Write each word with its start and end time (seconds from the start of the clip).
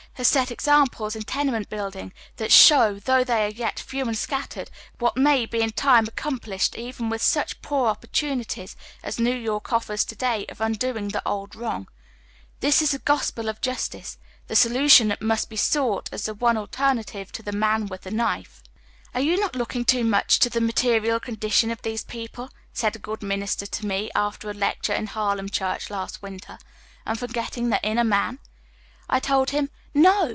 has 0.15 0.27
set 0.27 0.51
examples 0.51 1.15
in 1.15 1.23
tenement 1.23 1.67
building 1.67 2.13
that 2.35 2.51
show, 2.51 2.99
though 2.99 3.23
they 3.23 3.45
are 3.47 3.55
yet 3.55 3.79
few 3.79 4.05
and 4.05 4.15
scattered, 4.17 4.69
what 4.99 5.17
may 5.17 5.43
in 5.45 5.71
time 5.71 6.03
be 6.03 6.09
accomplished 6.09 6.75
even 6.77 7.09
with 7.09 7.21
such 7.23 7.59
poor 7.63 7.91
opportu 7.95 8.37
nities 8.39 8.75
as 9.03 9.17
New 9.19 9.33
York 9.35 9.73
offers 9.73 10.03
to 10.05 10.13
day 10.13 10.45
of 10.47 10.61
undoing 10.61 11.07
the 11.07 11.27
old 11.27 11.55
wrong. 11.55 11.87
This 12.59 12.83
is 12.83 12.91
the 12.91 12.99
gospel 12.99 13.49
of 13.49 13.61
justice, 13.61 14.17
the 14.47 14.55
solution 14.55 15.07
that 15.07 15.13
oy 15.23 15.25
Google 15.25 15.27
THE 15.27 15.27
MAN 15.27 15.49
WITH 15.49 15.49
THE 15.49 15.55
KNIFE. 15.55 15.69
267 15.71 15.71
must 15.71 15.73
he 15.73 15.97
Bought 15.97 16.09
as 16.13 16.25
the 16.25 16.33
one 16.35 16.55
altern^itive 16.57 17.31
to 17.31 17.41
the 17.43 17.57
man 17.57 17.85
with 17.87 18.01
the 18.01 18.11
knife. 18.11 18.63
"Are 19.15 19.21
you 19.21 19.37
not 19.39 19.55
looking 19.55 19.85
too 19.85 20.03
much 20.03 20.37
to 20.39 20.49
the 20.51 20.61
material 20.61 21.19
condi 21.19 21.51
tion 21.51 21.71
of 21.71 21.81
these 21.81 22.03
people," 22.03 22.49
said 22.73 22.95
a 22.95 22.99
good 22.99 23.23
minister 23.23 23.65
to 23.65 23.85
me 23.87 24.11
after 24.13 24.51
a 24.51 24.53
lecture 24.53 24.93
in 24.93 25.05
a 25.05 25.09
Harlem 25.09 25.49
chui 25.49 25.79
ch 25.79 25.89
last 25.89 26.21
winter," 26.21 26.59
and 27.07 27.17
forgetting 27.17 27.69
the 27.69 27.81
inner 27.81 28.03
man?" 28.03 28.37
I 29.13 29.19
told 29.19 29.47
liim," 29.49 29.69
No 29.93 30.19